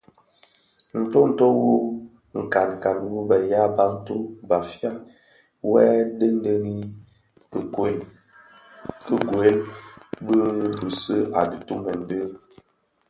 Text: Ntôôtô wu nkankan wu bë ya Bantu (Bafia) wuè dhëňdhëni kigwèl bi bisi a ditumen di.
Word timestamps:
Ntôôtô 1.01 1.45
wu 1.61 1.71
nkankan 2.43 2.97
wu 3.09 3.17
bë 3.29 3.37
ya 3.51 3.61
Bantu 3.77 4.15
(Bafia) 4.49 4.91
wuè 5.69 5.85
dhëňdhëni 6.17 6.77
kigwèl 9.11 9.57
bi 10.25 10.37
bisi 10.79 11.17
a 11.39 11.41
ditumen 11.51 11.99
di. 12.09 12.19